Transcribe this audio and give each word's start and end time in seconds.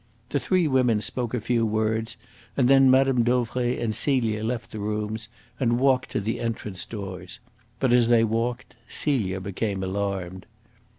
The 0.29 0.39
three 0.39 0.67
women 0.67 0.99
spoke 0.99 1.35
a 1.35 1.39
few 1.39 1.63
words, 1.63 2.17
and 2.57 2.67
then 2.67 2.89
Mme. 2.89 3.21
Dauvray 3.21 3.79
and 3.79 3.95
Celia 3.95 4.43
left 4.43 4.71
the 4.71 4.79
rooms 4.79 5.29
and 5.59 5.79
walked 5.79 6.09
to 6.09 6.19
the 6.19 6.39
entrance 6.39 6.85
doors. 6.87 7.39
But 7.79 7.93
as 7.93 8.07
they 8.07 8.23
walked 8.23 8.73
Celia 8.87 9.39
became 9.39 9.83
alarmed. 9.83 10.47